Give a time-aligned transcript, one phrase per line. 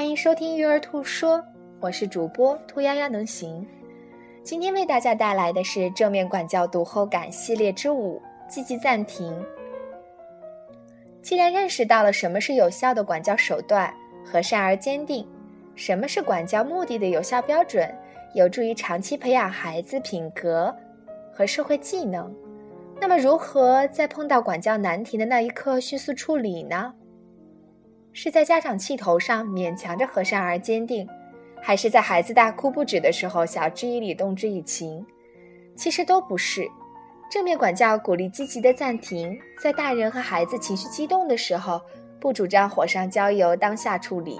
[0.00, 1.44] 欢迎收听育儿兔说，
[1.78, 3.66] 我是主播兔丫丫能行。
[4.42, 8.18] 今天为大家带来的是正面管教读后感系列之五：
[8.48, 9.38] 积极暂停。
[11.20, 13.94] 既然认识到了什么是有效的管教手段，
[14.24, 15.28] 和善而坚定，
[15.74, 17.86] 什么是管教目的的有效标准，
[18.32, 20.74] 有助于长期培养孩子品格
[21.30, 22.34] 和社会技能，
[22.98, 26.94] 那么如何在碰到管教难题的那一刻迅速处理呢？
[28.12, 31.08] 是在家长气头上勉强着和善而坚定，
[31.62, 35.04] 还是在孩子大哭不止的时候晓之以理动之以情？
[35.76, 36.68] 其实都不是。
[37.30, 41.80] 正面管教鼓励积极的暂停，在大人和孩子情绪激动的时候，
[42.20, 44.36] 不主张火上浇油当下处理，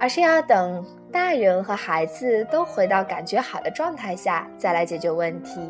[0.00, 5.60] 而是要等大人和孩子都回到感觉好的状态下再来解决问题。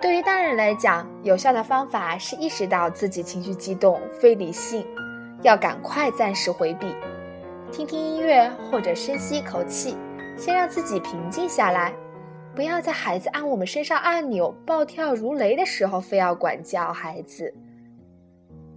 [0.00, 4.86] 对于大人来讲，有效的方法是意识到自己情绪激动、非理性。
[5.42, 6.94] 要赶快暂时回避，
[7.70, 9.96] 听听音乐或者深吸一口气，
[10.36, 11.92] 先让自己平静下来。
[12.54, 17.52] 不要在孩子按我们身上按钮、暴跳如雷的时候，非要管教孩子。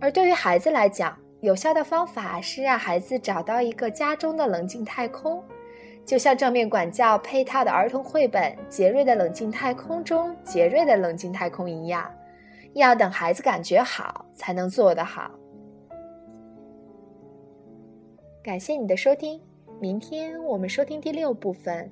[0.02, 5.42] 而对于孩子来讲，有效的方法是让孩子找到一个家中的冷静太空，
[6.06, 12.12] 就像正面管教配套的儿童绘本《杰瑞的冷静太空》中杰瑞的冷静太空一样，
[12.74, 15.32] 要等孩子感觉好才能做得好。
[18.50, 19.40] 感谢你的收听，
[19.80, 21.88] 明天我们收听第六部分。